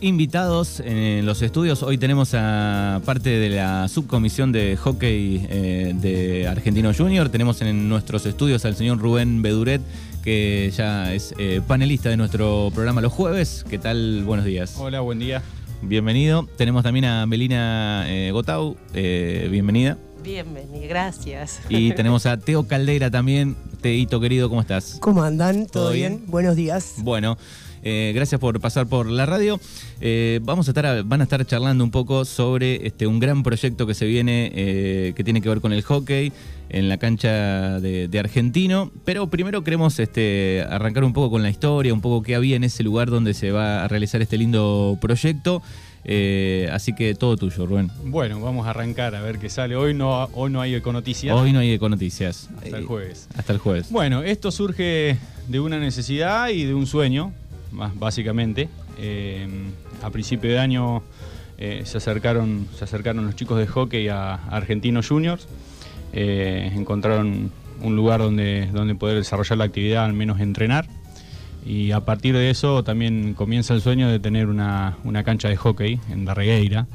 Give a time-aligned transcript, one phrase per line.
[0.00, 1.82] invitados en los estudios.
[1.82, 7.28] Hoy tenemos a parte de la subcomisión de hockey eh, de Argentino Junior.
[7.28, 9.82] Tenemos en nuestros estudios al señor Rubén Beduret,
[10.22, 13.64] que ya es eh, panelista de nuestro programa los jueves.
[13.68, 14.24] ¿Qué tal?
[14.24, 14.76] Buenos días.
[14.78, 15.42] Hola, buen día.
[15.82, 16.48] Bienvenido.
[16.56, 18.76] Tenemos también a Melina eh, Gotau.
[18.92, 19.98] bienvenida.
[20.22, 21.60] Bienvenida, gracias.
[21.68, 23.56] Y tenemos a Teo Caldeira también.
[23.80, 24.98] Teito querido, ¿cómo estás?
[25.00, 25.66] ¿Cómo andan?
[25.66, 26.24] ¿Todo, bien?
[26.26, 26.94] Buenos días.
[26.98, 27.38] Bueno.
[27.82, 29.58] Eh, gracias por pasar por la radio.
[30.00, 33.86] Eh, vamos a estar, van a estar charlando un poco sobre este, un gran proyecto
[33.86, 36.32] que se viene, eh, que tiene que ver con el hockey
[36.68, 38.92] en la cancha de, Argentino.
[39.04, 42.64] Pero primero queremos este, arrancar un poco con la historia, un poco qué había en
[42.64, 45.62] ese lugar donde se va a realizar este lindo proyecto.
[46.70, 47.90] así que todo tuyo, Rubén.
[48.04, 49.74] Bueno, vamos a arrancar a ver qué sale.
[49.74, 51.34] Hoy no, hoy no hay econoticias.
[51.34, 52.50] Hoy no hay econoticias.
[52.62, 53.26] Hasta el jueves.
[53.34, 53.90] Hasta el jueves.
[53.90, 55.16] Bueno, esto surge
[55.48, 57.32] de una necesidad y de un sueño
[57.72, 58.68] más básicamente.
[58.98, 59.48] Eh,
[60.02, 61.02] a principio de año
[61.58, 65.48] eh, se, acercaron, se acercaron los chicos de hockey a, Argentinos Juniors,
[66.12, 67.50] eh, encontraron
[67.82, 70.86] un lugar donde, donde poder desarrollar la actividad, al menos entrenar.
[71.64, 76.00] Y a partir de eso también comienza el sueño de tener una, cancha de hockey
[76.10, 76.86] en la Regueira,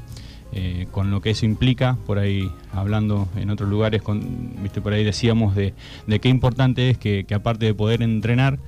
[0.90, 5.54] con lo que eso implica, por ahí hablando en otros lugares, con, por ahí decíamos
[5.54, 5.74] de,
[6.20, 8.58] qué importante es que aparte de poder entrenar,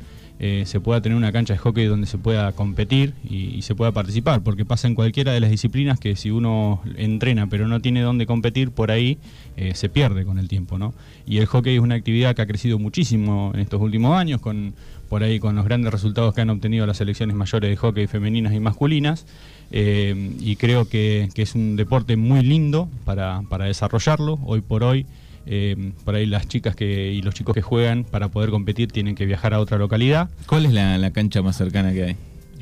[0.40, 3.90] eh, se pueda tener una cancha de hockey donde se pueda competir y, se pueda
[3.92, 8.00] participar, porque pasa en cualquiera de las disciplinas que si uno entrena pero no tiene
[8.02, 9.18] dónde competir, por ahí
[9.56, 10.94] eh, se pierde con el tiempo, ¿no?
[11.26, 14.74] Y el hockey es una actividad que ha crecido muchísimo en estos últimos años, con
[15.08, 18.52] por ahí con los grandes resultados que han obtenido las selecciones mayores de hockey femeninas
[18.52, 19.26] y masculinas,
[19.70, 25.06] eh, y creo que, es un deporte muy lindo para, para desarrollarlo, hoy por hoy.
[25.50, 29.14] Eh, por ahí las chicas que, y los chicos que juegan para poder competir tienen
[29.14, 30.28] que viajar a otra localidad.
[30.46, 32.16] ¿Cuál es la, cancha más cercana que hay?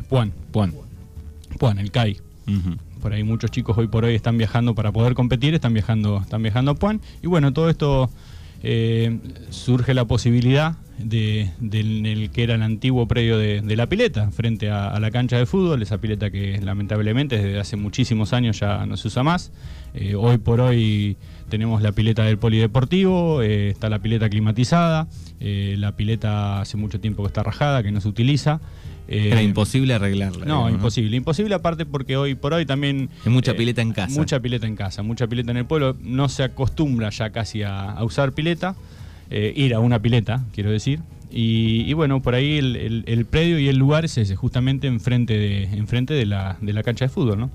[0.09, 0.33] Puan.
[0.53, 0.73] Puan.
[1.59, 2.19] Puan, el CAI.
[3.03, 6.43] Por ahí muchos chicos hoy por hoy están viajando para poder competir, están viajando, están
[6.43, 7.01] viajando a Puan.
[7.23, 8.09] Y bueno, todo esto
[8.63, 9.19] eh,
[9.51, 14.99] surge la posibilidad de, del que era el antiguo predio de, la pileta, frente a,
[15.01, 19.09] la cancha de fútbol, esa pileta que lamentablemente desde hace muchísimos años ya no se
[19.09, 19.51] usa más.
[19.95, 21.17] Eh, hoy por hoy
[21.49, 25.07] tenemos la pileta del polideportivo, eh, está la pileta climatizada,
[25.41, 28.61] eh, la pileta hace mucho tiempo que está rajada, que no se utiliza.
[29.09, 30.47] Era imposible arreglarla.
[30.47, 31.17] No, imposible.
[31.17, 33.09] Imposible aparte porque hoy por hoy también...
[33.25, 34.19] Hay mucha pileta en casa.
[34.19, 35.97] Mucha pileta en casa, mucha pileta en el pueblo.
[36.03, 38.75] No se acostumbra ya casi a usar pileta.
[39.31, 41.01] ir a una pileta, quiero decir.
[41.39, 46.15] Y, bueno, por ahí el, predio y el lugar es ese, justamente enfrente de, enfrente
[46.15, 47.51] de, la, de la cancha de fútbol, ¿no?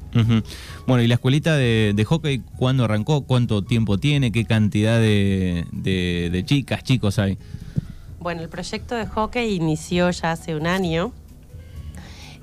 [0.85, 3.21] Bueno, ¿y la escuelita de, hockey cuándo arrancó?
[3.25, 4.31] ¿Cuánto tiempo tiene?
[4.31, 7.39] ¿Qué cantidad de, chicas, chicos hay?
[8.19, 11.11] Bueno, el proyecto de hockey inició ya hace un año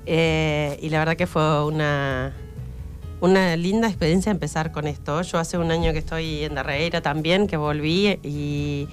[0.05, 2.33] eh, y la verdad que fue una,
[3.21, 5.21] una linda experiencia empezar con esto.
[5.21, 8.89] Yo hace un año que estoy en Darreira también, que volví y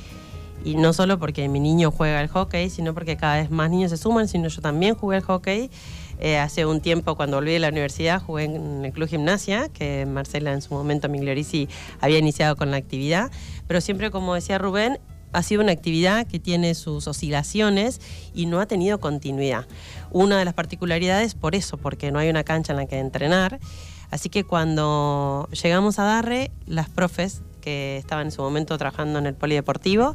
[0.67, 3.93] y no solo porque mi niño juega al hockey, sino porque cada vez más niños
[3.93, 5.71] se suman, sino yo también jugué al hockey.
[6.19, 10.07] Eh, hace un tiempo, cuando volví de la universidad, jugué en el Club Gimnasia, que
[10.07, 11.69] Marcela en su momento, Migliorisi,
[12.01, 13.31] había iniciado con la actividad.
[13.69, 14.99] Pero siempre, como decía Rubén,
[15.33, 18.01] ha sido una actividad que tiene sus oscilaciones
[18.35, 19.67] y no ha tenido continuidad.
[20.11, 23.61] Una de las particularidades por eso, porque no hay una cancha en la que entrenar.
[24.11, 29.27] Así que cuando llegamos a Darre, las profes que estaban en su momento trabajando en
[29.27, 30.15] el polideportivo,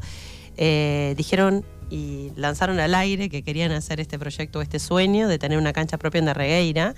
[0.63, 5.57] eh, dijeron y lanzaron al aire que querían hacer este proyecto, este sueño de tener
[5.57, 6.93] una cancha propia en de Regueira.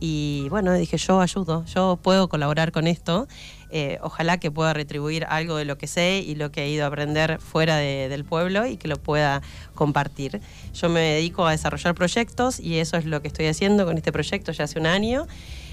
[0.00, 3.28] Y bueno, dije, yo ayudo, yo puedo colaborar con esto.
[3.70, 6.82] Eh, ojalá que pueda retribuir algo de lo que sé y lo que he ido
[6.82, 9.40] a aprender fuera del pueblo y que lo pueda
[9.76, 10.40] compartir.
[10.74, 14.10] Yo me dedico a desarrollar proyectos y eso es lo que estoy haciendo con este
[14.10, 15.28] proyecto ya hace un año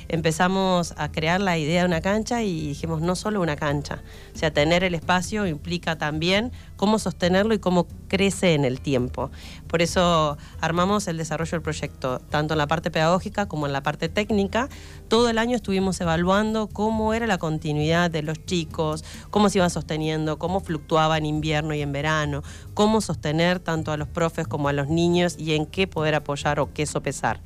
[0.07, 4.01] empezamos a crear la idea de una cancha y dijimos no solo una cancha,
[4.33, 9.31] o sea, tener el espacio implica también cómo sostenerlo y cómo crece en el tiempo.
[9.67, 13.83] Por eso armamos el desarrollo del proyecto, tanto en la parte pedagógica como en la
[13.83, 14.69] parte técnica.
[15.07, 19.69] Todo el año estuvimos evaluando cómo era la continuidad de los chicos, cómo se iban
[19.69, 24.67] sosteniendo, cómo fluctuaba en invierno y en verano, cómo sostener tanto a los profes como
[24.67, 27.41] a los niños y en qué poder apoyar o qué sopesar.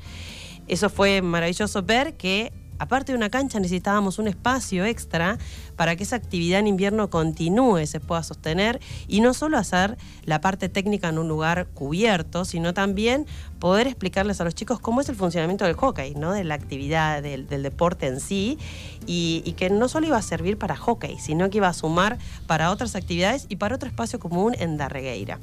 [0.67, 5.37] Eso fue maravilloso ver que aparte de una cancha necesitábamos un espacio extra
[5.75, 10.41] para que esa actividad en invierno continúe, se pueda sostener y no solo hacer la
[10.41, 13.25] parte técnica en un lugar cubierto, sino también
[13.59, 16.31] poder explicarles a los chicos cómo es el funcionamiento del hockey, ¿no?
[16.33, 18.57] de la actividad del, deporte en sí
[19.05, 22.17] y, y, que no solo iba a servir para hockey, sino que iba a sumar
[22.45, 25.39] para otras actividades y para otro espacio común en Darregueira.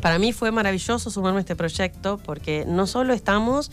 [0.00, 3.70] Para mí fue maravilloso sumarme a este proyecto porque no solo estamos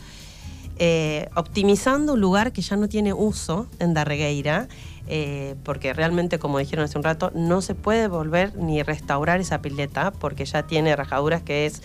[0.78, 4.68] eh, optimizando un lugar que ya no tiene uso en Darregueira,
[5.08, 9.62] eh, porque realmente, como dijeron hace un rato, no se puede volver ni restaurar esa
[9.62, 11.82] pileta, porque ya tiene rajaduras que es,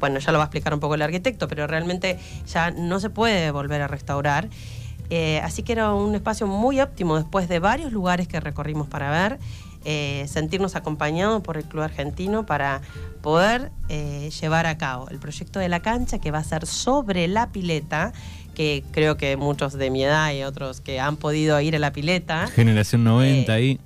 [0.00, 3.08] bueno, ya lo va a explicar un poco el arquitecto, pero realmente ya no se
[3.08, 4.48] puede volver a restaurar.
[5.08, 9.10] Eh, así que era un espacio muy óptimo después de varios lugares que recorrimos para
[9.10, 9.38] ver.
[10.26, 12.80] Sentirnos acompañados por el Club Argentino para
[13.22, 17.52] poder llevar a cabo el proyecto de la cancha que va a ser sobre la
[17.52, 18.12] pileta
[18.56, 21.92] que creo que muchos de mi edad y otros que han podido ir a la
[21.92, 22.48] pileta.
[22.48, 23.80] Generación 90 eh, ahí,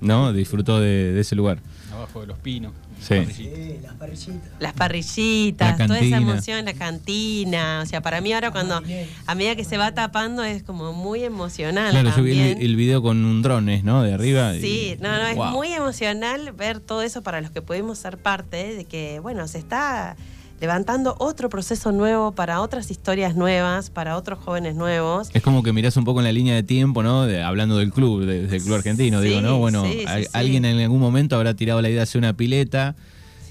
[0.00, 0.32] ¿no?
[0.34, 1.58] Disfrutó de, ese lugar.
[1.90, 2.72] Abajo de los pinos.
[3.00, 3.78] Sí.
[3.82, 4.50] las parrillitas.
[4.58, 7.80] Las parrillitas, toda esa emoción, la cantina.
[7.82, 8.80] O sea, para mí ahora cuando,
[9.26, 11.90] a medida que se va tapando, es como muy emocional.
[11.90, 14.02] Claro, yo vi el, video con un drone, ¿no?
[14.02, 14.52] De arriba.
[14.54, 18.74] Sí, no, no, es muy emocional ver todo eso para los que pudimos ser parte
[18.74, 20.16] de que, bueno, se está
[20.60, 25.28] levantando otro proceso nuevo para otras historias nuevas, para otros jóvenes nuevos.
[25.34, 27.22] Es como que mirás un poco en la línea de tiempo, ¿no?
[27.22, 29.58] hablando del club, del club argentino, digo, ¿no?
[29.58, 29.84] Bueno,
[30.32, 32.94] alguien en algún momento habrá tirado la idea de hacer una pileta.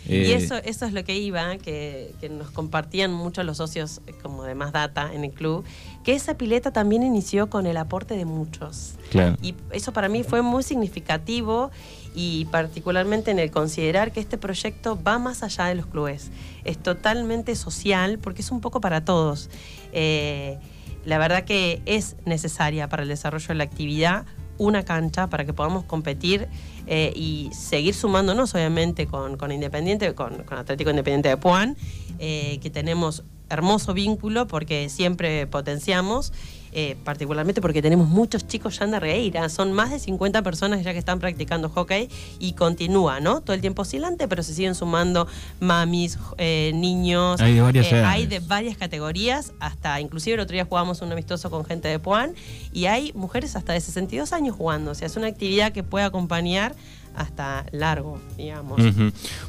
[0.07, 4.01] y eh, eso, eso es lo que iba, que, que, nos compartían mucho los socios
[4.05, 5.63] eh, como de más data en el club,
[6.03, 8.95] que esa pileta también inició con el aporte de muchos.
[9.11, 9.37] Claro.
[9.41, 11.71] Y eso para mí fue muy significativo
[12.13, 16.31] y particularmente en el considerar que este proyecto va más allá de los clubes.
[16.63, 19.49] Es totalmente social porque es un poco para todos.
[19.91, 20.57] Eh,
[21.05, 24.25] la verdad que es necesaria para el desarrollo de la actividad
[24.57, 26.47] una cancha para que podamos competir
[26.85, 31.75] eh, y seguir sumándonos, obviamente, con, Independiente, con, Atlético Independiente de Puan,
[32.19, 36.33] eh, que tenemos hermoso vínculo porque siempre potenciamos
[36.75, 40.91] eh, particularmente porque tenemos muchos chicos ya en Regueira, son más de 50 personas ya
[40.91, 42.09] que están practicando hockey
[42.39, 43.41] y continúa, ¿no?
[43.41, 45.27] Todo el tiempo oscilante, pero se siguen sumando
[45.59, 47.39] mamis, eh, niños.
[47.41, 51.11] Hay de varias eh, Hay de varias categorías, hasta inclusive el otro día jugamos un
[51.11, 52.33] amistoso con gente de Puan
[52.71, 56.05] y hay mujeres hasta de 62 años jugando, o sea, es una actividad que puede
[56.05, 56.73] acompañar
[57.15, 58.81] hasta largo, digamos.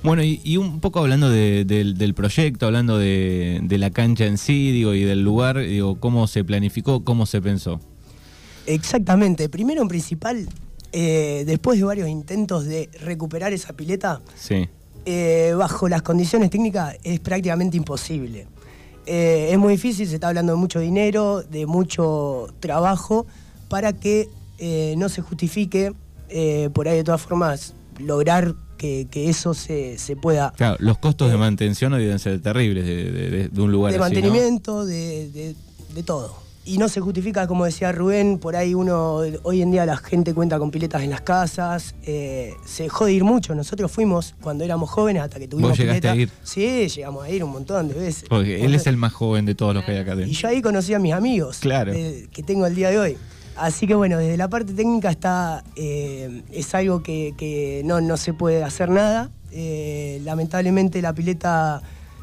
[0.02, 5.05] Bueno, y, un poco hablando del proyecto, hablando de, la cancha en sí, digo, y
[5.05, 7.81] del lugar, digo, cómo se planificó, cómo se pensó.
[8.66, 9.49] Exactamente.
[9.49, 10.49] Primero en principal,
[10.93, 14.20] eh, después de varios intentos de recuperar esa pileta,
[15.05, 18.46] eh, bajo las condiciones técnicas es prácticamente imposible.
[19.06, 23.26] Eh, es muy difícil, se está hablando de mucho dinero, de mucho trabajo,
[23.69, 24.28] para que
[24.96, 25.93] no se justifique
[26.36, 30.52] eh, por ahí de todas formas lograr que, eso se, pueda...
[30.56, 35.54] Claro, los costos de eh, mantención deben ser terribles de, un lugar de mantenimiento, de,
[36.04, 36.36] todo.
[36.66, 40.34] Y no se justifica, como decía Rubén, por ahí uno, hoy en día la gente
[40.34, 43.54] cuenta con piletas en las casas, eh, se dejó de ir mucho.
[43.54, 46.30] Nosotros fuimos cuando éramos jóvenes hasta que tuvimos ¿Vos llegaste a ir?
[46.42, 48.25] Sí, llegamos a ir un montón de veces.
[48.28, 50.32] Porque él es el más joven de todos los que hay acá adentro.
[50.32, 51.92] Y yo ahí conocí a mis amigos claro.
[51.92, 53.16] que tengo el día de hoy.
[53.56, 58.64] Así que bueno, desde la parte técnica está, eh, es algo que, no, se puede
[58.64, 59.30] hacer nada.
[59.52, 61.80] Eh, lamentablemente la pileta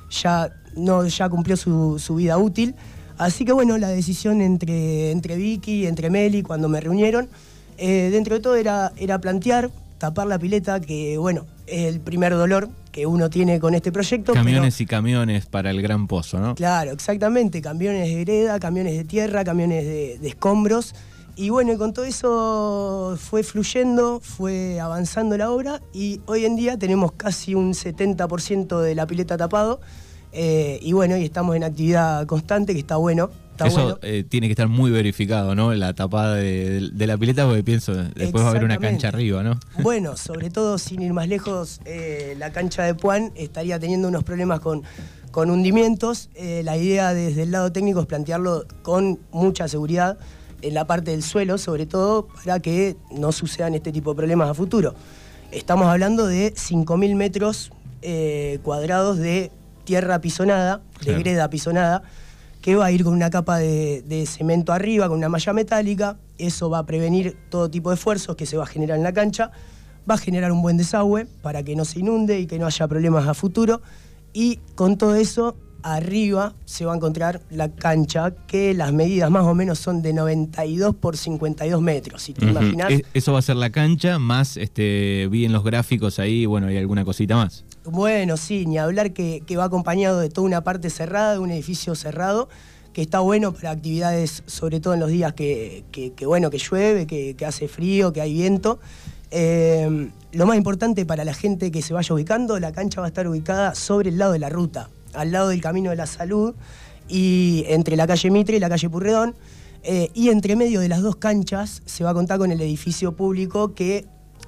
[0.10, 2.76] ya, no, ya cumplió su, vida útil.
[3.18, 7.30] Así que bueno, la decisión entre, entre Vicky, entre Meli, cuando me reunieron,
[7.78, 9.70] eh, dentro de todo era, era plantear,
[10.00, 14.34] tapar la pileta, que bueno, es el primer dolor que uno tiene con este proyecto.
[14.34, 16.56] Camiones y camiones para el gran pozo, ¿no?
[16.56, 20.94] Claro, exactamente, camiones de greda, camiones de tierra, camiones de escombros.
[21.36, 26.78] Y bueno, con todo eso fue fluyendo, fue avanzando la obra y hoy en día
[26.78, 29.80] tenemos casi un 70% de la pileta tapado.
[30.34, 33.30] Eh, y bueno, y estamos en actividad constante, que está bueno.
[33.64, 35.74] Eso eh, tiene que estar muy verificado, ¿no?
[35.74, 39.60] La tapada de, la pileta, porque pienso, después va a haber una cancha arriba, ¿no?
[39.84, 44.24] Bueno, sobre todo sin ir más lejos, eh, la cancha de Puan estaría teniendo unos
[44.24, 44.82] problemas con,
[45.30, 46.30] con hundimientos.
[46.64, 50.18] la idea desde el lado técnico es plantearlo con mucha seguridad
[50.62, 54.50] en la parte del suelo, sobre todo para que no sucedan este tipo de problemas
[54.50, 54.94] a futuro.
[55.52, 59.52] Estamos hablando de 5.000 metros eh, cuadrados de
[59.84, 62.04] tierra pisonada, de greda pisonada,
[62.62, 66.18] que va a ir con una capa de, cemento arriba, con una malla metálica.
[66.38, 69.14] Eso va a prevenir todo tipo de esfuerzos que se va a generar en la
[69.14, 69.52] cancha.
[70.10, 72.88] Va a generar un buen desagüe para que no se inunde y que no haya
[72.88, 73.82] problemas a futuro.
[74.34, 79.46] Y con todo eso arriba se va a encontrar la cancha, que las medidas más
[79.46, 82.22] o menos son de 92 por 52 metros.
[82.24, 82.92] Si te imaginas.
[83.14, 86.78] Eso va a ser la cancha, más este, vi en los gráficos ahí, bueno, hay
[86.78, 87.66] alguna cosita más.
[87.84, 91.96] Bueno, sí, ni hablar que, va acompañado de toda una parte cerrada, de un edificio
[91.96, 92.48] cerrado,
[92.94, 95.84] que está bueno para actividades, sobre todo en los días que,
[96.26, 98.80] bueno, que llueve, que, hace frío, que hay viento.
[99.32, 103.10] Eh, lo más importante para la gente que se vaya ubicando, la cancha va a
[103.10, 106.56] estar ubicada sobre el lado de la ruta al lado del Camino de la Salud
[107.08, 109.36] y entre la calle Mitre y la calle Purredón.
[109.84, 113.16] Eh, y entre medio de las dos canchas se va a contar con el edificio
[113.16, 114.06] público que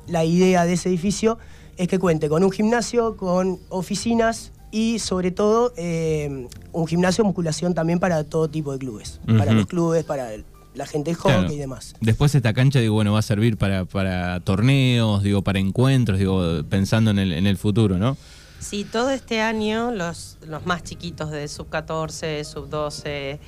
[0.07, 1.39] la idea de ese edificio
[1.77, 7.27] es que cuente con un gimnasio, con oficinas y sobre todo eh, un gimnasio de
[7.27, 10.29] musculación también para todo tipo de clubes, para los clubes, para
[10.75, 11.95] la gente de hockey y demás.
[12.01, 17.11] Después esta cancha, digo, bueno, va a servir para, torneos, digo, para encuentros, digo, pensando
[17.11, 18.17] en el, en el futuro, ¿no?
[18.63, 23.39] Sí, todo este año los, los más chiquitos de sub 14, sub 12,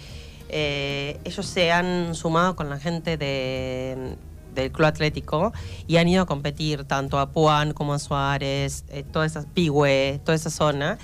[0.49, 4.17] eh, ellos se han sumado con la gente de,
[4.53, 5.53] del Club Atlético
[5.87, 10.19] y han ido a competir tanto a Puan como a Suárez, eh, toda esa Pigüe,
[10.25, 10.97] toda esa zona.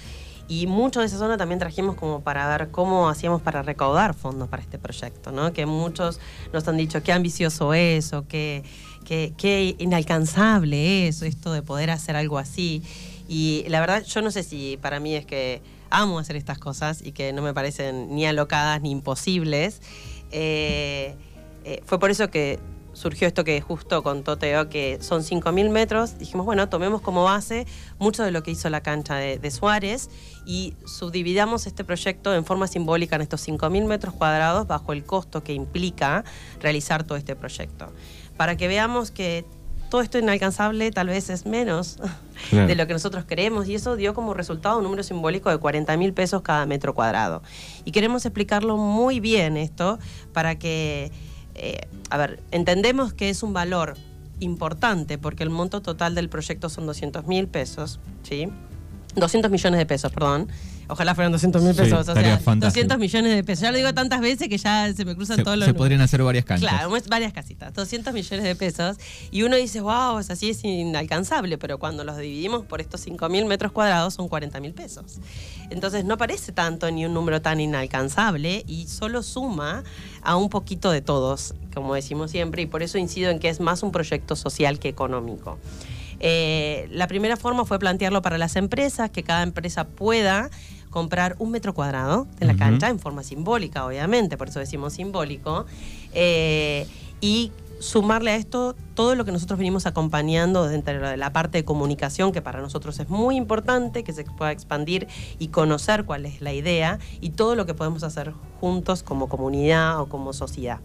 [0.49, 4.49] Y mucho de esa zona también trajimos como para ver cómo hacíamos para recaudar fondos
[4.49, 5.53] para este proyecto, ¿no?
[5.53, 6.19] Que muchos
[6.51, 8.65] nos han dicho qué ambicioso es o qué,
[9.05, 12.83] qué, qué inalcanzable es esto de poder hacer algo así.
[13.33, 17.01] Y la verdad, yo no sé si para mí es que amo hacer estas cosas
[17.01, 19.81] y que no me parecen ni alocadas ni imposibles.
[20.31, 21.15] Eh,
[21.63, 22.59] eh, fue por eso que
[22.91, 26.17] surgió esto que justo contó Teo, que son 5.000 metros.
[26.19, 27.65] Dijimos, bueno, tomemos como base
[27.99, 30.09] mucho de lo que hizo la cancha de, Suárez
[30.45, 35.41] y subdividamos este proyecto en forma simbólica en estos 5.000 metros cuadrados bajo el costo
[35.41, 36.25] que implica
[36.59, 37.93] realizar todo este proyecto.
[38.35, 39.45] Para que veamos que
[39.91, 41.97] todo esto inalcanzable tal vez es menos
[42.51, 45.95] de lo que nosotros queremos y eso dio como resultado un número simbólico de 40
[45.97, 47.43] mil pesos cada metro cuadrado.
[47.83, 49.99] Y queremos explicarlo muy bien esto
[50.31, 51.11] para que,
[51.55, 53.97] eh, a ver, entendemos que es un valor
[54.39, 58.47] importante porque el monto total del proyecto son 200 mil pesos, ¿sí?
[59.15, 60.47] 200 millones de pesos, perdón.
[60.91, 62.09] Ojalá fueran 200 mil pesos.
[62.09, 63.61] o sea, 200 millones de pesos.
[63.61, 65.65] Ya lo digo tantas veces que ya se me cruzan todos los.
[65.65, 66.69] Se podrían hacer varias canchas.
[66.69, 67.73] Claro, varias casitas.
[67.73, 68.97] 200 millones de pesos.
[69.31, 71.57] Y uno dice, wow, es así, es inalcanzable.
[71.57, 75.21] Pero cuando los dividimos por estos 5 mil metros cuadrados son 40 mil pesos.
[75.69, 79.85] Entonces no parece tanto ni un número tan inalcanzable y solo suma
[80.23, 82.63] a un poquito de todos, como decimos siempre.
[82.63, 85.57] Y por eso incido en que es más un proyecto social que económico.
[86.23, 90.51] Eh, la primera forma fue plantearlo para las empresas, que cada empresa pueda
[90.91, 95.65] comprar un metro cuadrado de la cancha en forma simbólica, obviamente, por eso decimos simbólico,
[96.13, 96.85] eh,
[97.21, 101.65] y sumarle a esto todo lo que nosotros venimos acompañando dentro de la parte de
[101.65, 105.07] comunicación, que para nosotros es muy importante, que se pueda expandir
[105.39, 109.99] y conocer cuál es la idea y todo lo que podemos hacer juntos como comunidad
[109.99, 110.79] o como sociedad.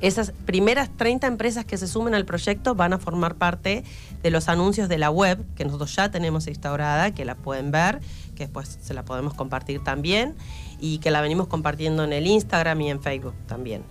[0.00, 3.84] Esas primeras 30 empresas que se sumen al proyecto van a formar parte
[4.22, 8.00] de los anuncios de la web, que nosotros ya tenemos instaurada, que la pueden ver,
[8.40, 10.34] que después se la podemos compartir también,
[10.80, 13.82] y que la venimos compartiendo en el Instagram y en Facebook también.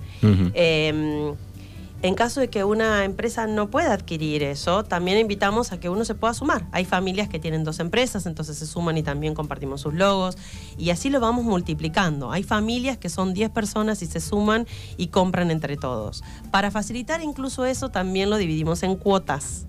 [2.02, 6.06] En caso de que una empresa no pueda adquirir eso, también invitamos a que uno
[6.06, 6.66] se pueda sumar.
[6.72, 10.38] Hay familias que tienen dos empresas, entonces se suman y también compartimos sus logos
[10.78, 12.32] y así lo vamos multiplicando.
[12.32, 14.66] Hay familias que son 10 personas y se suman
[14.96, 16.24] y compran entre todos.
[16.52, 19.66] Para facilitar incluso eso, también lo dividimos en cuotas.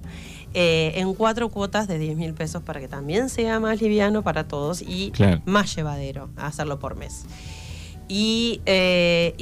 [0.53, 4.49] Eh, en cuatro cuotas de 10 mil pesos para que también sea más liviano para
[4.49, 5.13] todos y
[5.45, 7.25] más llevadero hacerlo por mes.
[8.09, 9.35] Y eh,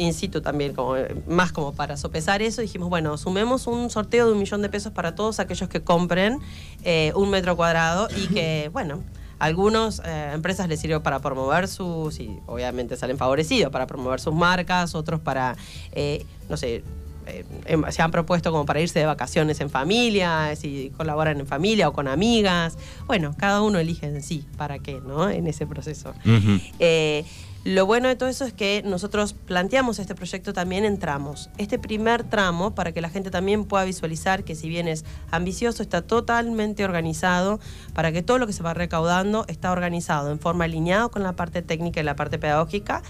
[0.00, 0.94] in situ también, como,
[1.28, 4.92] más como para sopesar eso, dijimos, bueno, sumemos un sorteo de un millón de pesos
[4.92, 6.38] para todos aquellos que compren
[6.84, 9.02] eh, un metro cuadrado y que, bueno,
[9.38, 14.34] algunas eh, empresas les sirve para promover sus, y obviamente salen favorecidos, para promover sus
[14.34, 15.56] marcas, otros para,
[15.92, 16.82] eh, no sé,
[17.90, 21.92] se han propuesto como para irse de vacaciones en familia, si colaboran en familia o
[21.92, 22.76] con amigas.
[23.06, 25.28] Bueno, cada uno elige en sí para qué, ¿no?
[25.28, 26.14] En ese proceso.
[27.62, 31.50] Lo bueno de todo eso es que nosotros planteamos este proyecto también en tramos.
[31.58, 35.82] Este primer tramo, para que la gente también pueda visualizar que si bien es ambicioso,
[35.82, 37.60] está totalmente organizado,
[37.92, 41.34] para que todo lo que se va recaudando está organizado en forma alineada con la
[41.34, 43.02] parte técnica y la parte pedagógica,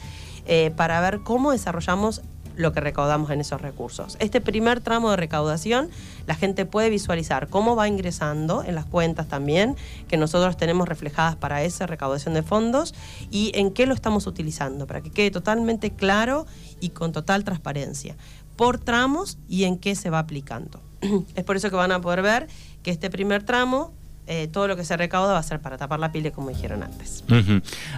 [0.46, 2.22] eh, para ver cómo desarrollamos
[2.60, 4.16] lo que recaudamos en esos recursos.
[4.20, 5.90] Este primer tramo de recaudación,
[6.26, 9.76] la gente puede visualizar cómo va ingresando en las cuentas también,
[10.08, 12.94] que nosotros tenemos reflejadas para esa recaudación de fondos,
[13.30, 16.46] y en qué lo estamos utilizando, para que quede totalmente claro
[16.80, 18.16] y con total transparencia,
[18.56, 20.80] por tramos y en qué se va aplicando.
[21.34, 22.48] es por eso que van a poder ver
[22.82, 23.92] que este primer tramo
[24.32, 26.84] eh, todo lo que se recauda va a ser para tapar la pile, como dijeron
[26.84, 27.24] antes.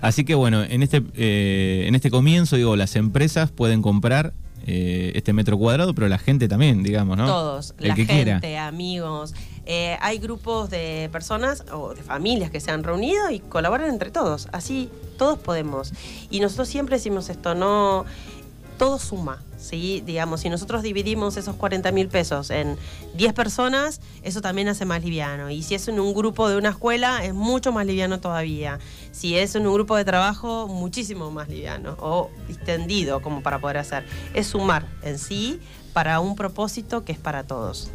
[0.00, 4.32] Así que bueno, en este, eh, en este comienzo, digo, las empresas pueden comprar
[4.66, 7.26] eh, este metro cuadrado, pero la gente también, digamos, ¿no?
[7.26, 9.34] Todos, la gente, amigos.
[9.64, 14.10] Eh, hay grupos de personas o de familias que se han reunido y colaboran entre
[14.10, 14.48] todos.
[14.52, 15.92] Así todos podemos.
[16.30, 18.04] Y nosotros siempre decimos esto, no
[18.82, 19.40] todo suma.
[19.58, 20.02] ¿sí?
[20.04, 22.76] Digamos, si nosotros dividimos esos 40 mil pesos en
[23.14, 25.50] 10 personas, eso también hace más liviano.
[25.50, 28.80] Y si es en un grupo de una escuela, es mucho más liviano todavía.
[29.12, 33.76] Si es en un grupo de trabajo, muchísimo más liviano o extendido como para poder
[33.76, 34.04] hacer.
[34.34, 35.60] Es sumar en sí
[35.92, 37.90] para un propósito que es para todos.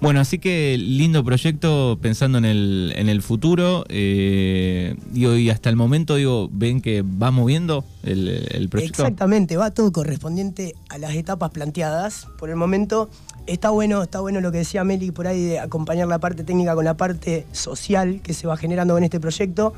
[0.00, 3.84] Bueno, así que lindo proyecto pensando en el, en el futuro.
[3.88, 9.02] Eh, y hasta el momento, digo, ven que va moviendo el, proyecto.
[9.02, 12.26] Exactamente, va todo correspondiente a las etapas planteadas.
[12.38, 13.08] Por el momento
[13.46, 16.74] está bueno, está bueno lo que decía Meli por ahí de acompañar la parte técnica
[16.74, 19.72] con la parte social que se va generando con este proyecto.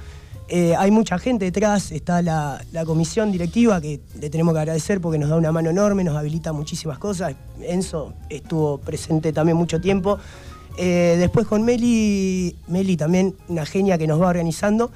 [0.50, 5.18] Eh, hay mucha gente detrás, está la, comisión directiva que le tenemos que agradecer porque
[5.18, 7.34] nos da una mano enorme, nos habilita muchísimas cosas.
[7.60, 10.18] Enzo estuvo presente también mucho tiempo.
[10.78, 14.90] Eh, después con Meli, Meli también una genia que nos va organizando.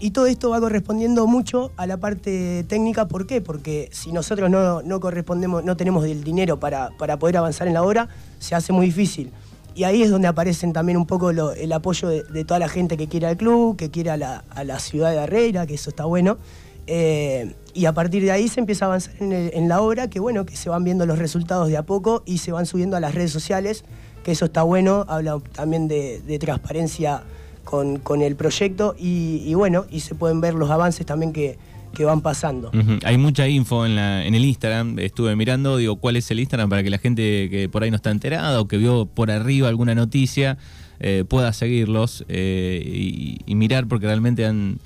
[0.00, 3.06] Y todo esto va correspondiendo mucho a la parte técnica.
[3.06, 3.40] ¿Por qué?
[3.40, 7.82] Porque si nosotros no, correspondemos, no tenemos el dinero para, para poder avanzar en la
[7.82, 8.08] obra,
[8.38, 9.30] se hace muy difícil.
[9.74, 13.08] Y ahí es donde aparecen también un poco el apoyo de, toda la gente que
[13.08, 16.38] quiere al club, que quiere a la, ciudad de Herrera, que eso está bueno.
[16.86, 20.46] Eh, y a partir de ahí se empieza a avanzar en, la obra, que bueno,
[20.46, 23.14] que se van viendo los resultados de a poco y se van subiendo a las
[23.14, 23.84] redes sociales,
[24.22, 27.24] que eso está bueno, habla también de, transparencia
[27.64, 31.58] con, el proyecto y, y, bueno, y se pueden ver los avances también que,
[31.94, 32.70] que van pasando.
[33.04, 36.68] Hay mucha info en, la, en el Instagram, estuve mirando, digo, ¿cuál es el Instagram
[36.68, 39.68] para que la gente que por ahí no está enterada o que vio por arriba
[39.68, 40.58] alguna noticia
[41.00, 44.78] eh, pueda seguirlos eh, y, mirar porque realmente han,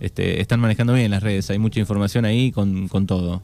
[0.00, 3.42] este, están manejando bien las redes, hay mucha información ahí con, todo.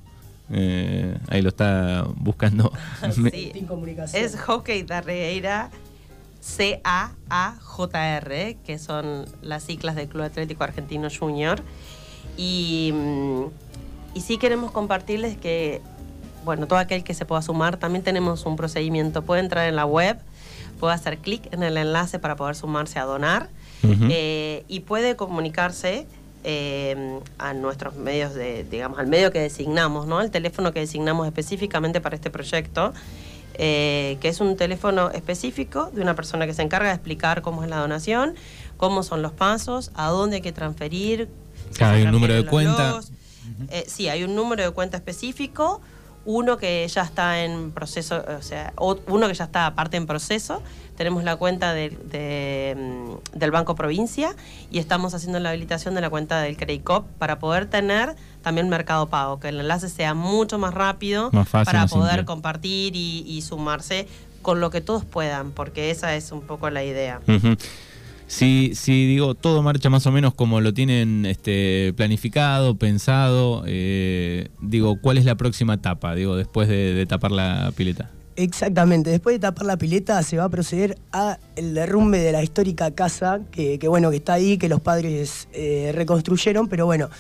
[0.50, 2.72] Eh, ahí lo está buscando.
[3.12, 3.52] Sí.
[4.12, 5.70] Es Hockey Darreira
[6.44, 7.16] C-A-A-J-R,
[8.66, 11.62] que son las siglas del Club Atlético Argentino Junior.
[12.36, 12.92] Y,
[14.14, 15.80] y sí queremos compartirles que,
[16.44, 19.22] bueno, todo aquel que se pueda sumar, también tenemos un procedimiento.
[19.22, 20.18] Puede entrar en la web,
[20.80, 23.48] puede hacer clic en el enlace para poder sumarse a donar
[23.82, 26.06] eh, y puede comunicarse
[26.42, 30.20] eh, a nuestros medios de, digamos, al medio que designamos, ¿no?
[30.20, 32.92] El teléfono que designamos específicamente para este proyecto.
[33.56, 37.62] Eh, que es un teléfono específico de una persona que se encarga de explicar cómo
[37.62, 38.34] es la donación,
[38.76, 41.28] cómo son los pasos, a dónde hay que transferir,
[41.80, 43.00] hay un número de cuenta.
[43.70, 45.80] Eh, sí, hay un número de cuenta específico,
[46.24, 50.62] uno que ya está en proceso, o sea, uno que ya está aparte en proceso.
[50.96, 54.34] Tenemos la cuenta mm, del Banco Provincia
[54.70, 59.08] y estamos haciendo la habilitación de la cuenta del Credicop para poder tener también Mercado
[59.08, 64.06] Pago, que el enlace sea mucho más rápido para poder compartir y, sumarse
[64.42, 67.20] con lo que todos puedan, porque esa es un poco la idea.
[68.26, 74.48] Si, si digo, todo marcha más o menos como lo tienen este, planificado, pensado, eh,
[74.60, 78.10] digo, ¿cuál es la próxima etapa, digo, después de, tapar la pileta?
[78.36, 82.42] Exactamente, después de tapar la pileta se va a proceder a el derrumbe de la
[82.42, 87.10] histórica casa, que, bueno, que está ahí, que los padres eh, reconstruyeron, pero bueno,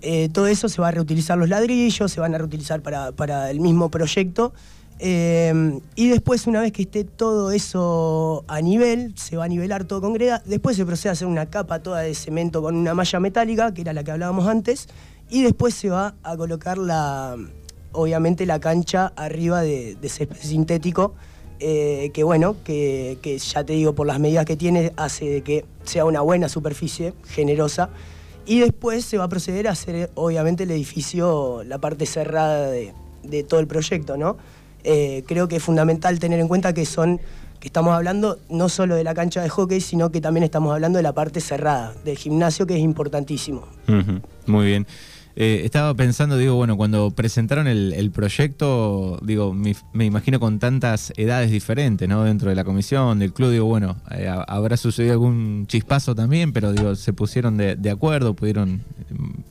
[0.00, 3.50] eh, todo eso se va a reutilizar los ladrillos, se van a reutilizar para, para
[3.50, 4.52] el mismo proyecto.
[5.04, 9.82] Em, y después, una vez que esté todo eso a nivel, se va a nivelar
[9.82, 10.40] todo con greda.
[10.46, 13.80] Después se procede a hacer una capa toda de cemento con una malla metálica, que
[13.80, 14.88] era la que hablábamos antes.
[15.28, 17.36] Y después se va a colocar la,
[17.90, 21.14] obviamente, la cancha arriba de, de césped sintético.
[21.58, 25.42] Eh, que bueno, que, que, ya te digo, por las medidas que tiene, hace de
[25.42, 27.90] que sea una buena superficie, generosa.
[28.46, 32.94] Y después se va a proceder a hacer, obviamente, el edificio, la parte cerrada de,
[33.24, 34.36] de todo el proyecto, ¿no?
[34.84, 37.20] Eh, creo que es fundamental tener en cuenta que son
[37.60, 40.96] que estamos hablando no solo de la cancha de hockey, sino que también estamos hablando
[40.96, 43.68] de la parte cerrada del gimnasio, que es importantísimo.
[44.46, 44.86] Muy bien.
[45.34, 51.50] Eh, estaba pensando, digo, bueno, cuando presentaron el, proyecto, digo, me, imagino con tantas edades
[51.50, 52.24] diferentes, ¿no?
[52.24, 56.72] Dentro de la comisión, del club, digo, bueno, eh, habrá sucedido algún chispazo también, pero
[56.72, 58.82] digo, se pusieron de, de acuerdo, pudieron,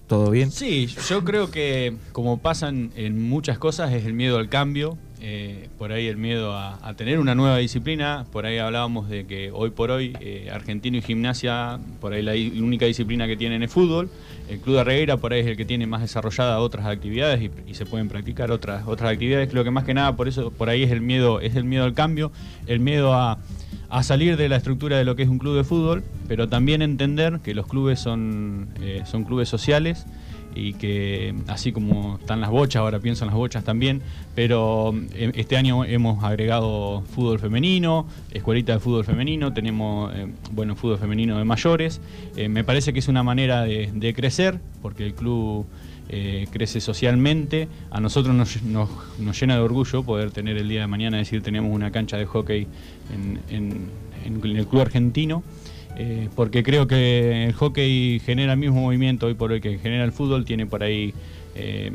[0.08, 0.52] todo bien.
[0.52, 5.70] Sí, yo creo que como pasan en muchas cosas es el miedo al cambio, eh,
[5.78, 9.70] por ahí el miedo a, tener una nueva disciplina, por ahí hablábamos de que hoy
[9.70, 12.32] por hoy eh, Argentino y Gimnasia, por ahí la,
[12.64, 14.10] única disciplina que tienen es fútbol,
[14.50, 17.74] el Club de Reguera por ahí es el que tiene más desarrollada otras actividades y,
[17.76, 20.82] se pueden practicar otras, otras actividades, creo que más que nada por eso por ahí
[20.82, 22.32] es el miedo, es el miedo al cambio,
[22.66, 23.38] el miedo a,
[24.02, 27.42] salir de la estructura de lo que es un club de fútbol, pero también entender
[27.44, 30.08] que los clubes son, eh, son clubes sociales
[30.56, 34.02] y que así como están las bochas, ahora pienso en las bochas también,
[34.36, 40.76] pero eh, este año hemos agregado fútbol femenino, escuelita de fútbol femenino, tenemos eh, bueno
[40.76, 42.02] fútbol femenino de mayores,
[42.36, 45.66] eh, me parece que es una manera de, crecer, porque el club
[46.52, 47.70] crece socialmente.
[47.90, 51.74] A nosotros nos, nos, llena de orgullo poder tener el día de mañana, decir, tenemos
[51.74, 52.68] una cancha de hockey
[53.50, 53.90] en,
[54.26, 55.44] el club argentino.
[56.04, 60.04] Eh, porque creo que el hockey genera el mismo movimiento hoy por hoy que genera
[60.04, 61.14] el fútbol, tiene por ahí
[61.54, 61.92] eh,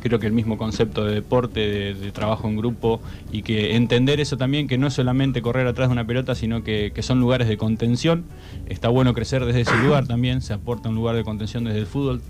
[0.00, 3.00] creo que el mismo concepto de deporte, de, trabajo en grupo
[3.32, 6.62] y que entender eso también, que no es solamente correr atrás de una pelota, sino
[6.62, 8.24] que, son lugares de contención.
[8.68, 11.86] Está bueno crecer desde ese lugar también, se aporta un lugar de contención desde el
[11.86, 12.22] fútbol,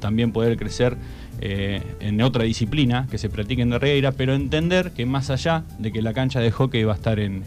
[0.00, 0.96] también poder crecer
[1.42, 5.90] eh, en otra disciplina que se practique en Darreira, pero entender que más allá de
[5.90, 7.44] que la cancha de hockey va a estar en,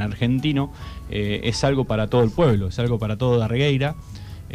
[0.00, 0.72] argentino,
[1.10, 3.96] eh, es algo para todo el pueblo, es algo para todo Darreira.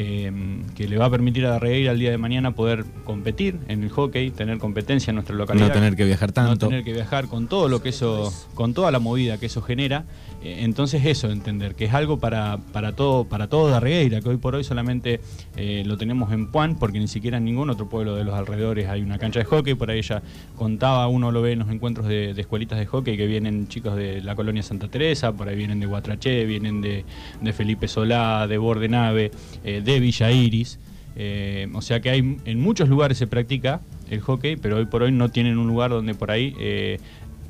[0.01, 3.83] Em, que le va a permitir a Darregueira el día de mañana poder competir en
[3.83, 5.67] el hockey, tener competencia en nuestra localidad.
[5.67, 6.67] No tener que viajar tanto.
[6.67, 9.61] No tener que viajar con todo lo que eso, con toda la movida que eso
[9.61, 10.05] genera.
[10.41, 14.37] Eh, entonces eso, entender que es algo para, para todo, para todo Darregueira, que hoy
[14.37, 15.19] por hoy solamente
[15.57, 18.87] eh, lo tenemos en Puan, porque ni siquiera en ningún otro pueblo de los alrededores
[18.87, 19.73] hay una cancha de hockey.
[19.73, 20.21] Por ahí ya
[20.55, 24.21] contaba, uno lo ve en los encuentros de, escuelitas de hockey, que vienen chicos de
[24.21, 27.03] la colonia Santa Teresa, por ahí vienen de Guatraché, vienen de,
[27.51, 29.31] Felipe Solá, de Bordenave,
[29.65, 30.79] eh, de Villa Iris.
[31.15, 35.03] Eh, o sea que hay en muchos lugares se practica el hockey, pero hoy por
[35.03, 36.99] hoy no tienen un lugar donde por ahí eh,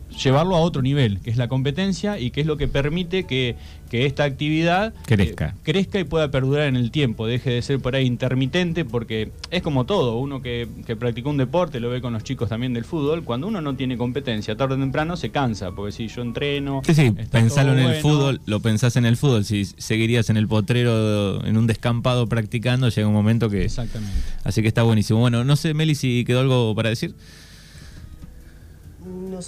[0.09, 3.55] llevarlo a otro nivel, que es la competencia y que es lo que permite que,
[3.91, 5.55] esta actividad eh, crezca.
[5.63, 9.63] crezca y pueda perdurar en el tiempo, deje de ser por ahí intermitente, porque es
[9.63, 12.85] como todo, uno que, que practicó un deporte, lo ve con los chicos también del
[12.85, 16.81] fútbol, cuando uno no tiene competencia, tarde o temprano se cansa, porque si yo entreno...
[16.85, 20.47] Sí, sí, pensalo en el fútbol, lo pensás en el fútbol, si seguirías en el
[20.47, 23.65] potrero, en un descampado practicando, llega un momento que...
[23.65, 24.19] Exactamente.
[24.43, 25.19] Así que está buenísimo.
[25.19, 27.15] Bueno, no sé, Meli, si quedó algo para decir.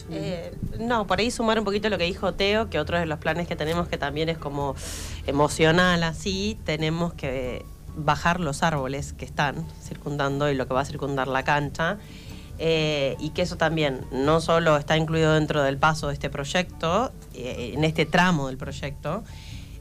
[0.09, 3.19] Eh, no, por ahí sumar un poquito lo que dijo Teo, que otro de los
[3.19, 4.75] planes que tenemos que también es como
[5.27, 10.85] emocional así, tenemos que bajar los árboles que están circundando y lo que va a
[10.85, 11.97] circundar la cancha.
[12.63, 17.11] Eh, y que eso también no solo está incluido dentro del paso de este proyecto,
[17.33, 19.23] eh, en este tramo del proyecto,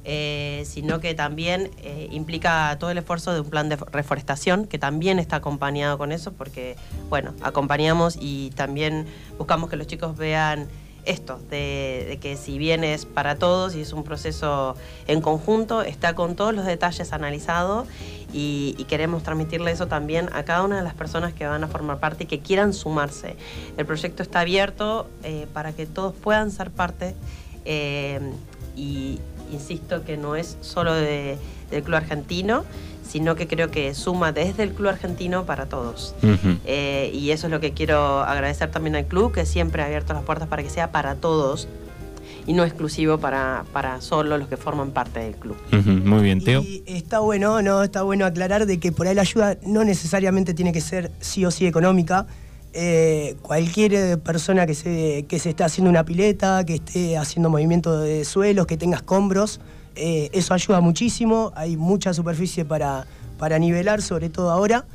[0.04, 4.78] eh, sino que también eh, implica todo el esfuerzo de un plan de reforestación que
[4.78, 6.76] también está acompañado con eso, porque,
[7.10, 10.68] bueno, acompañamos y también buscamos que los chicos vean
[11.04, 14.74] esto, de, que si bien es para todos y es un proceso
[15.06, 17.86] en conjunto, está con todos los detalles analizados
[18.32, 22.00] y, queremos transmitirle eso también a cada una de las personas que van a formar
[22.00, 23.36] parte y que quieran sumarse.
[23.76, 27.14] El proyecto está abierto eh, para que todos puedan ser parte
[28.76, 29.20] y,
[29.52, 31.38] insisto que no es solo del
[31.84, 32.64] club argentino,
[33.08, 36.14] sino que creo que suma desde el club argentino para todos.
[36.64, 40.12] Eh, y eso es lo que quiero agradecer también al club, que siempre ha abierto
[40.12, 41.68] las puertas para que sea para todos
[42.46, 45.56] y no exclusivo para, para solo los que forman parte del club.
[45.84, 46.62] Muy bien, Teo.
[46.62, 50.54] Y está bueno, no, está bueno aclarar de que por ahí la ayuda no necesariamente
[50.54, 52.26] tiene que ser sí o sí económica.
[52.72, 57.50] Eh, cualquier eh, persona que se, que se esté haciendo una pileta, que esté haciendo
[57.50, 59.60] movimiento de suelos, que tenga escombros,
[59.96, 63.06] eh, eso ayuda muchísimo, hay mucha superficie para,
[63.38, 64.86] para nivelar, sobre todo ahora.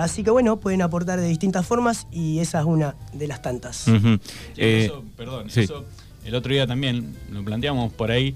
[0.00, 3.86] así que bueno, pueden aportar de distintas formas y esa es una de las tantas.
[5.16, 5.84] perdón, eso
[6.24, 8.34] el otro día también lo planteamos por ahí.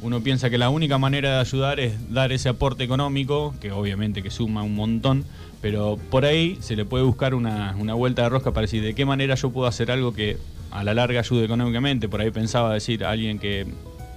[0.00, 4.22] Uno piensa que la única manera de ayudar es dar ese aporte económico, que obviamente
[4.22, 5.24] que suma un montón,
[5.60, 9.04] pero por ahí se le puede buscar una, vuelta de rosca para decir de qué
[9.04, 10.36] manera yo puedo hacer algo que
[10.70, 12.08] a la larga ayude económicamente.
[12.08, 13.66] Por ahí pensaba decir alguien que,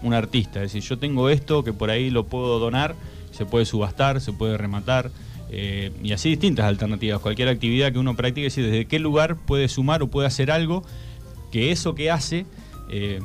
[0.04, 2.96] un artista, decir, yo tengo esto que por ahí lo puedo donar,
[3.32, 5.10] se puede subastar, se puede rematar.
[5.50, 7.20] Eh, y así distintas alternativas.
[7.22, 10.84] Cualquier actividad que uno practique, decir, desde qué lugar puede sumar o puede hacer algo
[11.52, 12.46] que eso que hace
[12.90, 13.20] eh,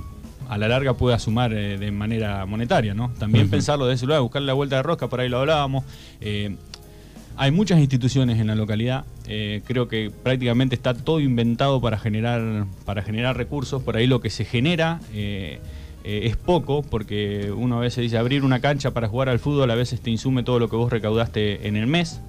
[0.48, 3.11] a la larga pueda sumar eh, de manera monetaria, ¿no?
[3.18, 5.85] También pensarlo de ese lugar, buscar la vuelta de rosca, por ahí lo hablábamos.
[7.38, 12.64] Hay muchas instituciones en la localidad, eh, creo que prácticamente está todo inventado para generar,
[12.87, 15.59] para generar recursos, por ahí lo que se genera eh,
[16.04, 19.70] eh, es poco, porque uno a veces dice abrir una cancha para jugar al fútbol,
[19.70, 22.22] a veces te insume todo lo que vos recaudaste en el mes.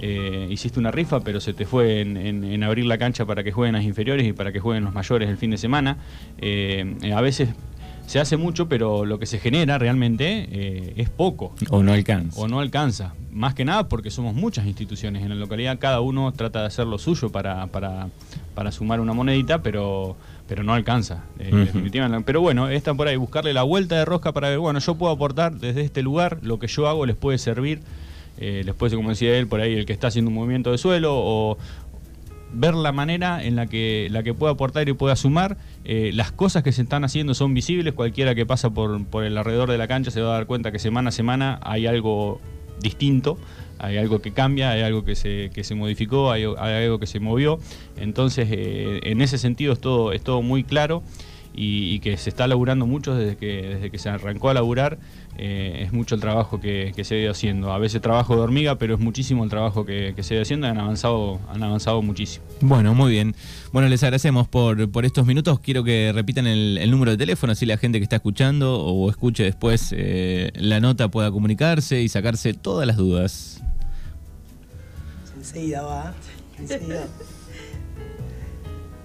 [0.00, 3.84] Hiciste una rifa, pero se te fue en, abrir la cancha para que jueguen las
[3.84, 5.98] inferiores y para que jueguen los mayores el fin de semana.
[6.40, 7.50] a veces
[8.08, 11.52] se hace mucho, pero lo que se genera realmente eh, es poco.
[11.68, 12.40] O no alcanza.
[12.40, 13.12] O no alcanza.
[13.30, 16.86] Más que nada porque somos muchas instituciones en la localidad, cada uno trata de hacer
[16.86, 18.08] lo suyo para, para,
[18.54, 20.16] para sumar una monedita, pero,
[20.48, 22.24] pero no alcanza, eh, definitivamente.
[22.24, 25.12] Pero bueno, está por ahí, buscarle la vuelta de rosca para ver, bueno, yo puedo
[25.12, 27.80] aportar desde este lugar, lo que yo hago les puede servir.
[28.40, 31.12] Eh, ser, como decía él, por ahí el que está haciendo un movimiento de suelo
[31.14, 31.58] o,
[32.50, 35.58] ver la manera en la que, la que pueda aportar y pueda sumar.
[35.84, 39.36] Eh, las cosas que se están haciendo son visibles, cualquiera que pasa por, por el
[39.36, 42.40] alrededor de la cancha se va a dar cuenta que semana a semana hay algo
[42.80, 43.38] distinto
[43.78, 47.20] hay algo que cambia, hay algo que se, que se modificó, hay, algo que se
[47.20, 47.58] movió.
[47.96, 51.02] Entonces, eh, en ese sentido es todo, es todo muy claro
[51.60, 54.98] y, que se está laburando mucho desde que, desde que se arrancó a laburar.
[55.36, 57.72] Eh, es mucho el trabajo que, se ha ido haciendo.
[57.72, 60.66] A veces trabajo de hormiga, pero es muchísimo el trabajo que, se ha ido haciendo
[60.66, 62.44] y han avanzado, han avanzado muchísimo.
[62.60, 63.34] Bueno, muy bien.
[63.72, 65.58] Bueno, les agradecemos por, por estos minutos.
[65.58, 69.42] Quiero que repitan el, número de teléfono, así la gente que está escuchando o escuche
[69.42, 73.62] después eh, la nota pueda comunicarse y sacarse todas las dudas.
[75.36, 76.14] Enseguida va,
[76.58, 77.06] enseguida.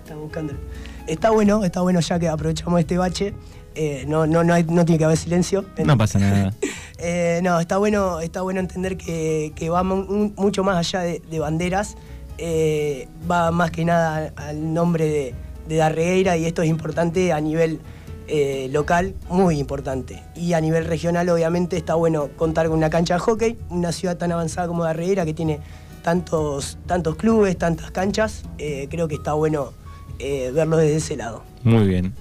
[0.03, 0.53] Está buscando.
[1.07, 3.33] Está bueno, está bueno ya que aprovechamos este bache.
[3.75, 5.65] Eh, no, no, no, no, tiene que haber silencio.
[5.83, 6.53] No pasa nada.
[7.05, 11.97] Eh, no, está bueno, está bueno entender que, va mucho más allá de, banderas.
[12.37, 15.35] Eh, va más que nada al nombre de,
[15.67, 17.81] de Darregueira y esto es importante a nivel
[18.71, 20.23] local, muy importante.
[20.33, 24.15] Y a nivel regional, obviamente, está bueno contar con una cancha de hockey, una ciudad
[24.15, 25.59] tan avanzada como Darregueira que tiene
[26.03, 28.43] tantos, tantos clubes, tantas canchas.
[28.57, 29.73] creo que está bueno
[30.19, 31.43] eh, verlo desde ese lado.
[31.63, 32.13] Muy bien.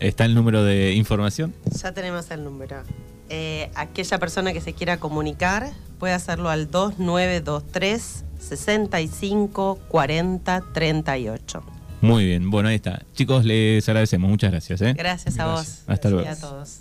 [0.00, 1.54] ¿Está el número de información?
[1.80, 2.82] Ya tenemos el número.
[3.30, 11.62] Eh, aquella persona que se quiera comunicar puede hacerlo al 2923 65 40 38.
[12.02, 13.02] Muy bien, bueno, ahí está.
[13.14, 14.82] Chicos, les agradecemos, muchas gracias.
[14.82, 14.92] ¿eh?
[14.94, 15.82] Gracias a vos.
[15.86, 16.28] Hasta luego.
[16.28, 16.80] a todos.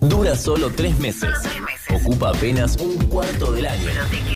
[0.00, 1.30] Dura solo tres meses.
[1.90, 3.90] Ocupa apenas un cuarto del año.